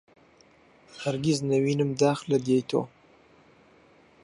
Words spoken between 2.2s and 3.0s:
لە دییەی تۆ